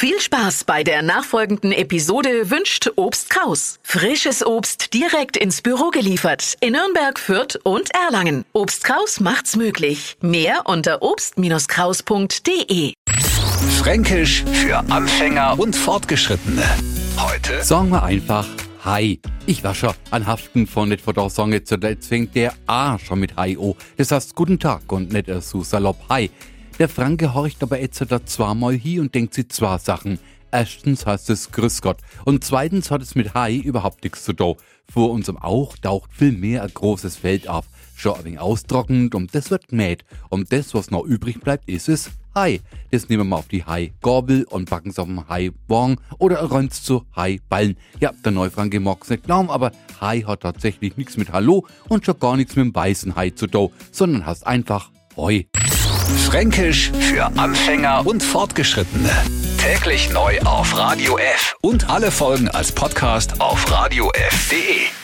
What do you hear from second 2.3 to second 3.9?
wünscht Obst Kraus.